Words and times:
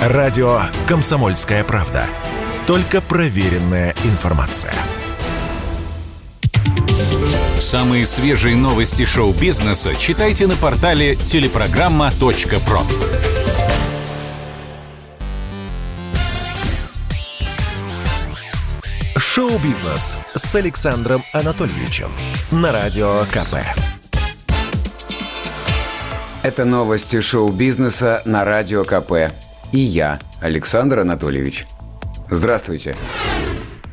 Радио 0.00 0.62
«Комсомольская 0.88 1.62
правда». 1.62 2.06
Только 2.66 3.02
проверенная 3.02 3.94
информация. 4.04 4.72
Самые 7.58 8.06
свежие 8.06 8.56
новости 8.56 9.04
шоу-бизнеса 9.04 9.94
читайте 9.94 10.46
на 10.46 10.56
портале 10.56 11.16
телепрограмма.про. 11.16 12.80
Шоу-бизнес 19.18 20.16
с 20.34 20.54
Александром 20.54 21.22
Анатольевичем 21.34 22.10
на 22.50 22.72
Радио 22.72 23.26
КП. 23.26 23.56
Это 26.42 26.64
новости 26.64 27.20
шоу-бизнеса 27.20 28.22
на 28.24 28.46
Радио 28.46 28.82
КП. 28.84 29.30
И 29.72 29.78
я, 29.78 30.18
Александр 30.40 31.00
Анатольевич. 31.00 31.66
Здравствуйте. 32.28 32.96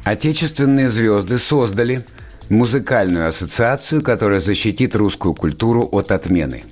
Отечественные 0.04 0.90
звезды 0.90 1.38
создали 1.38 2.06
музыкальную 2.50 3.28
ассоциацию, 3.28 4.02
которая 4.02 4.40
защитит 4.40 4.96
русскую 4.96 5.36
культуру 5.36 5.88
от 5.92 6.12
отмены. 6.12 6.64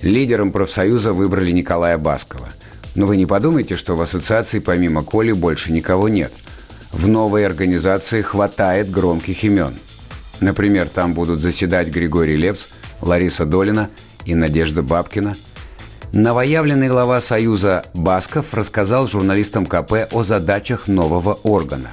Лидером 0.00 0.52
профсоюза 0.52 1.12
выбрали 1.12 1.50
Николая 1.50 1.98
Баскова. 1.98 2.48
Но 2.94 3.06
вы 3.06 3.16
не 3.16 3.26
подумайте, 3.26 3.76
что 3.76 3.96
в 3.96 4.00
ассоциации 4.00 4.58
помимо 4.58 5.02
Коли 5.02 5.32
больше 5.32 5.72
никого 5.72 6.08
нет. 6.08 6.32
В 6.92 7.08
новой 7.08 7.44
организации 7.44 8.22
хватает 8.22 8.90
громких 8.90 9.42
имен. 9.44 9.74
Например, 10.40 10.88
там 10.88 11.12
будут 11.12 11.40
заседать 11.40 11.88
Григорий 11.88 12.36
Лепс, 12.36 12.68
Лариса 13.00 13.44
Долина 13.44 13.90
и 14.24 14.34
Надежда 14.34 14.82
Бабкина. 14.82 15.34
Новоявленный 16.16 16.86
глава 16.86 17.20
Союза 17.20 17.86
Басков 17.92 18.54
рассказал 18.54 19.08
журналистам 19.08 19.66
КП 19.66 20.06
о 20.12 20.22
задачах 20.22 20.86
нового 20.86 21.40
органа. 21.42 21.90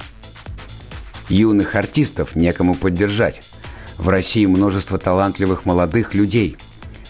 Юных 1.28 1.74
артистов 1.74 2.36
некому 2.36 2.76
поддержать. 2.76 3.42
В 3.98 4.08
России 4.08 4.46
множество 4.46 4.96
талантливых 4.96 5.64
молодых 5.64 6.14
людей. 6.14 6.56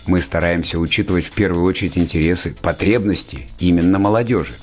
Мы 0.07 0.23
стараемся 0.23 0.79
учитывать 0.79 1.27
в 1.27 1.33
первую 1.33 1.67
очередь 1.67 1.99
интересы, 1.99 2.57
потребности 2.63 3.47
именно 3.59 3.99
молодежи. 3.99 4.55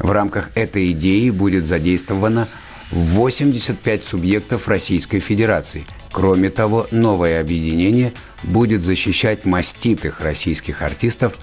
В 0.00 0.10
рамках 0.10 0.50
этой 0.56 0.90
идеи 0.90 1.30
будет 1.30 1.64
задействовано 1.64 2.48
85 2.90 4.02
субъектов 4.02 4.66
Российской 4.66 5.20
Федерации. 5.20 5.86
Кроме 6.16 6.48
того, 6.48 6.86
новое 6.92 7.42
объединение 7.42 8.14
будет 8.42 8.82
защищать 8.82 9.44
маститых 9.44 10.22
российских 10.22 10.80
артистов 10.80 11.36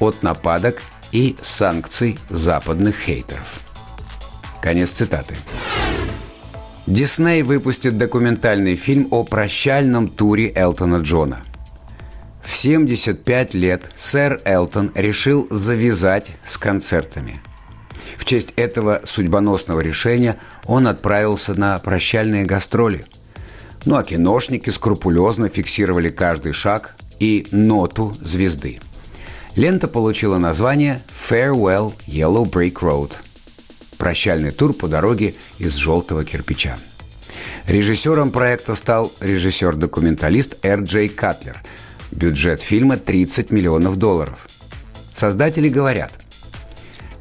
от 0.00 0.24
нападок 0.24 0.82
и 1.12 1.36
санкций 1.42 2.18
западных 2.28 2.98
хейтеров. 2.98 3.60
Конец 4.60 4.90
цитаты. 4.90 5.36
Дисней 6.88 7.42
выпустит 7.42 7.98
документальный 7.98 8.74
фильм 8.74 9.06
о 9.12 9.22
прощальном 9.22 10.08
туре 10.08 10.52
Элтона 10.56 10.96
Джона. 10.96 11.44
В 12.42 12.52
75 12.52 13.54
лет 13.54 13.92
сэр 13.94 14.40
Элтон 14.44 14.90
решил 14.96 15.46
завязать 15.50 16.32
с 16.44 16.58
концертами– 16.58 17.40
в 18.16 18.24
честь 18.24 18.54
этого 18.56 19.02
судьбоносного 19.04 19.80
решения 19.80 20.38
он 20.64 20.88
отправился 20.88 21.54
на 21.54 21.78
прощальные 21.78 22.44
гастроли. 22.44 23.06
Ну 23.86 23.96
а 23.96 24.04
киношники 24.04 24.68
скрупулезно 24.68 25.48
фиксировали 25.48 26.10
каждый 26.10 26.52
шаг 26.52 26.96
и 27.18 27.46
ноту 27.50 28.14
звезды. 28.20 28.80
Лента 29.54 29.88
получила 29.88 30.36
название 30.36 31.00
«Farewell 31.08 31.94
Yellow 32.06 32.44
Brick 32.44 32.74
Road»– 32.82 33.12
прощальный 33.96 34.50
тур 34.50 34.74
по 34.74 34.88
дороге 34.88 35.34
из 35.58 35.76
желтого 35.76 36.26
кирпича. 36.26 36.76
Режиссером 37.66 38.30
проекта 38.30 38.74
стал 38.74 39.10
режиссер-документалист 39.20 40.58
Р. 40.62 40.80
Джей 40.82 41.08
Катлер. 41.08 41.62
Бюджет 42.12 42.60
фильма 42.60 42.98
30 42.98 43.50
миллионов 43.50 43.96
долларов. 43.96 44.46
Создатели 45.12 45.70
говорят– 45.70 46.12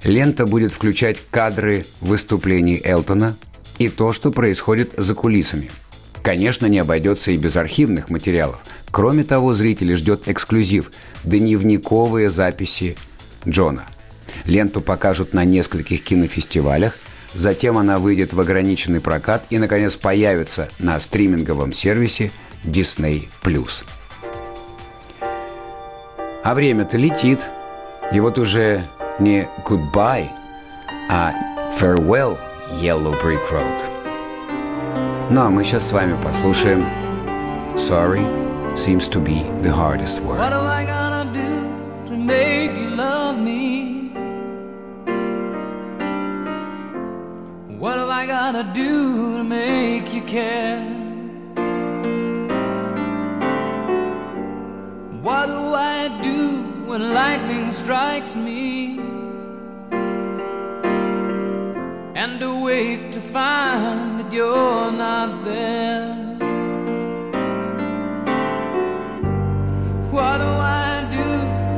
Лента 0.06 0.46
будет 0.46 0.72
включать 0.72 1.18
кадры 1.32 1.84
выступлений 2.00 2.80
Элтона 2.84 3.36
и 3.80 3.90
то, 3.90 4.14
что 4.14 4.32
происходит 4.32 4.94
за 4.96 5.16
кулисами. 5.16 5.72
Конечно, 6.26 6.66
не 6.66 6.80
обойдется 6.80 7.30
и 7.30 7.38
без 7.38 7.56
архивных 7.56 8.10
материалов. 8.10 8.60
Кроме 8.90 9.24
того, 9.24 9.54
зрители 9.54 9.94
ждет 9.94 10.24
эксклюзив– 10.28 10.92
дневниковые 11.24 12.32
записи 12.32 12.98
Джона. 13.48 13.86
Ленту 14.46 14.82
покажут 14.82 15.36
на 15.36 15.46
нескольких 15.46 16.04
кинофестивалях, 16.04 16.98
затем 17.36 17.78
она 17.78 18.00
выйдет 18.00 18.34
в 18.34 18.42
ограниченный 18.42 19.02
прокат 19.02 19.44
и, 19.52 19.60
наконец, 19.60 19.98
появится 19.98 20.68
на 20.80 21.00
стриминговом 21.00 21.72
сервисе 21.72 22.32
Disney+. 22.64 23.28
А 26.44 26.56
время-то 26.56 26.98
летит. 26.98 27.40
И 28.12 28.20
вот 28.20 28.40
уже 28.40 28.84
не 29.20 29.48
«Goodbye», 29.64 30.30
а 31.08 31.34
«Farewell, 31.80 32.40
Yellow 32.82 33.16
Brick 33.22 33.42
Road». 33.52 33.95
Ну 35.31 35.43
а 35.43 35.49
мы 35.51 35.63
сейчас 35.63 35.89
с 35.89 35.93
вами 35.93 36.21
послушаем 36.23 36.85
«Sorry 37.77 38.25
seems 38.75 39.09
to 39.09 39.23
be 39.23 39.45
the 39.63 39.71
hardest 39.71 40.21
word». 40.23 40.39
What 40.39 40.53
am 40.53 40.67
I 40.67 40.85
gonna 40.85 41.25
do 41.33 42.11
to 42.11 42.17
make 42.17 42.73
you 42.77 42.91
love 42.91 43.39
me? 43.39 44.11
What 47.79 47.97
am 47.97 48.11
I 48.11 48.27
gonna 48.27 48.65
do 48.75 49.39
to 49.39 49.45
make 49.45 50.13
you 50.13 50.23
care? 50.23 50.83
What 55.23 55.47
do 55.47 55.75
I 55.75 56.09
do 56.23 56.63
when 56.87 57.15
lightning 57.15 57.71
strikes 57.71 58.35
me? 58.35 58.99
To 62.76 63.22
find 63.22 64.20
that 64.20 64.34
you're 64.34 64.92
not 64.92 65.46
there. 65.46 66.14
What 70.12 70.40
do 70.40 70.50
I 70.84 71.08
do 71.10 71.30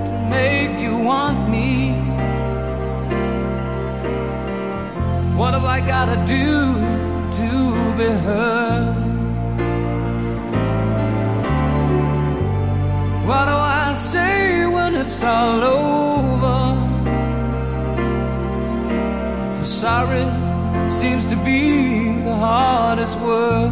to 0.08 0.14
make 0.32 0.80
you 0.80 0.98
want 0.98 1.50
me? 1.52 1.92
What 5.38 5.54
have 5.54 5.66
I 5.66 5.82
gotta 5.82 6.18
do 6.26 6.50
to 7.40 7.50
be 8.00 8.10
heard? 8.26 8.96
What 13.28 13.46
do 13.46 13.56
I 13.84 13.94
say 13.94 14.66
when 14.66 14.96
it's 14.96 15.24
all 15.24 15.64
over? 15.64 16.58
I'm 19.58 19.64
sorry 19.64 20.47
seems 20.90 21.26
to 21.26 21.36
be 21.38 22.22
the 22.24 22.36
hardest 22.36 23.20
word. 23.20 23.72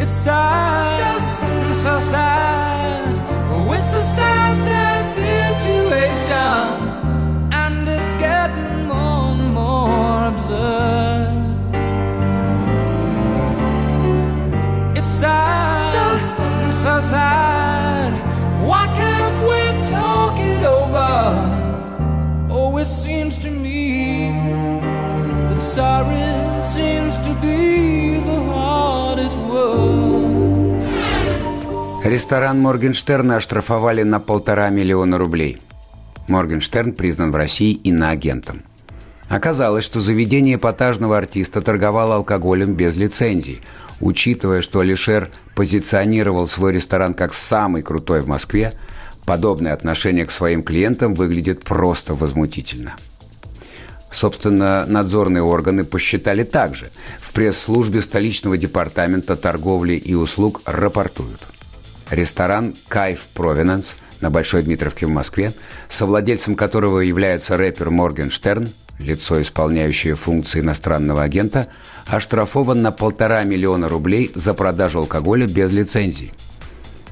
It's 0.00 0.12
sad, 0.12 1.22
so, 1.22 1.74
so 1.74 2.00
sad. 2.00 3.14
It's 3.72 3.94
a 3.94 4.02
sad, 4.02 4.54
sad 4.68 5.04
situation, 5.18 6.83
Ресторан 32.04 32.60
Моргенштерна 32.60 33.36
оштрафовали 33.36 34.02
на 34.04 34.20
полтора 34.20 34.68
миллиона 34.68 35.18
рублей. 35.18 35.60
Моргенштерн 36.28 36.92
признан 36.92 37.32
в 37.32 37.34
России 37.34 37.72
иноагентом. 37.72 38.62
Оказалось, 39.28 39.84
что 39.84 39.98
заведение 39.98 40.56
эпатажного 40.56 41.18
артиста 41.18 41.62
торговало 41.62 42.14
алкоголем 42.16 42.74
без 42.74 42.94
лицензий. 42.96 43.62
Учитывая, 44.00 44.60
что 44.60 44.80
Алишер 44.80 45.30
позиционировал 45.56 46.46
свой 46.46 46.74
ресторан 46.74 47.14
как 47.14 47.34
самый 47.34 47.82
крутой 47.82 48.20
в 48.20 48.28
Москве, 48.28 48.74
Подобное 49.24 49.72
отношение 49.72 50.26
к 50.26 50.30
своим 50.30 50.62
клиентам 50.62 51.14
выглядит 51.14 51.64
просто 51.64 52.14
возмутительно. 52.14 52.94
Собственно, 54.10 54.84
надзорные 54.86 55.42
органы 55.42 55.84
посчитали 55.84 56.44
так 56.44 56.74
же. 56.74 56.90
В 57.20 57.32
пресс-службе 57.32 58.02
столичного 58.02 58.56
департамента 58.56 59.34
торговли 59.34 59.94
и 59.94 60.14
услуг 60.14 60.60
рапортуют. 60.66 61.40
Ресторан 62.10 62.74
«Кайф 62.88 63.26
Провинанс» 63.34 63.96
на 64.20 64.30
Большой 64.30 64.62
Дмитровке 64.62 65.06
в 65.06 65.10
Москве, 65.10 65.52
совладельцем 65.88 66.54
которого 66.54 67.00
является 67.00 67.56
рэпер 67.56 67.90
Моргенштерн, 67.90 68.68
лицо, 68.98 69.40
исполняющее 69.40 70.14
функции 70.14 70.60
иностранного 70.60 71.22
агента, 71.22 71.68
оштрафован 72.06 72.82
на 72.82 72.92
полтора 72.92 73.42
миллиона 73.44 73.88
рублей 73.88 74.30
за 74.34 74.54
продажу 74.54 75.00
алкоголя 75.00 75.46
без 75.46 75.72
лицензии. 75.72 76.32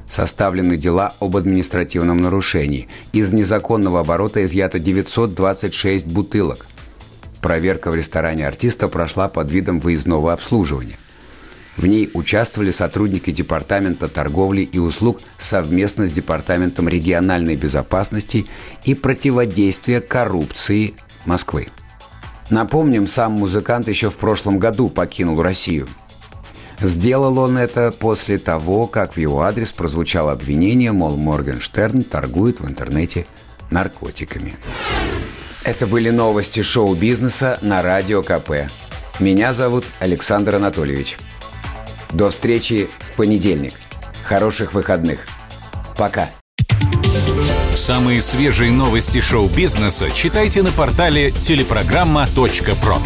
Составлены 0.07 0.77
дела 0.77 1.13
об 1.19 1.35
административном 1.37 2.17
нарушении. 2.17 2.87
Из 3.13 3.33
незаконного 3.33 4.01
оборота 4.01 4.43
изъято 4.43 4.77
926 4.77 6.05
бутылок. 6.05 6.67
Проверка 7.41 7.89
в 7.89 7.95
ресторане 7.95 8.47
артиста 8.47 8.87
прошла 8.87 9.27
под 9.27 9.51
видом 9.51 9.79
выездного 9.79 10.31
обслуживания. 10.31 10.97
В 11.77 11.85
ней 11.87 12.09
участвовали 12.13 12.71
сотрудники 12.71 13.31
Департамента 13.31 14.07
торговли 14.07 14.61
и 14.61 14.77
услуг 14.77 15.21
совместно 15.37 16.07
с 16.07 16.11
Департаментом 16.11 16.87
региональной 16.87 17.55
безопасности 17.55 18.45
и 18.83 18.93
противодействия 18.93 19.99
коррупции 19.99 20.93
Москвы. 21.25 21.69
Напомним, 22.49 23.07
сам 23.07 23.33
музыкант 23.33 23.87
еще 23.87 24.09
в 24.09 24.17
прошлом 24.17 24.59
году 24.59 24.89
покинул 24.89 25.41
Россию. 25.41 25.87
Сделал 26.79 27.39
он 27.39 27.57
это 27.57 27.91
после 27.91 28.37
того, 28.37 28.87
как 28.87 29.13
в 29.13 29.17
его 29.17 29.41
адрес 29.41 29.71
прозвучало 29.71 30.33
обвинение, 30.33 30.91
мол, 30.91 31.15
Моргенштерн 31.15 32.03
торгует 32.03 32.59
в 32.59 32.67
интернете 32.67 33.25
наркотиками. 33.71 34.57
Это 35.63 35.87
были 35.87 36.09
новости 36.09 36.61
шоу-бизнеса 36.61 37.57
на 37.61 37.81
Радио 37.81 38.21
КП. 38.21 38.69
Меня 39.19 39.53
зовут 39.53 39.85
Александр 39.99 40.55
Анатольевич. 40.55 41.17
До 42.13 42.29
встречи 42.29 42.87
в 42.99 43.15
понедельник. 43.15 43.73
Хороших 44.23 44.73
выходных. 44.73 45.27
Пока. 45.97 46.29
Самые 47.75 48.21
свежие 48.21 48.71
новости 48.71 49.19
шоу-бизнеса 49.19 50.11
читайте 50.11 50.61
на 50.61 50.71
портале 50.71 51.31
телепрограмма.про. 51.31 52.97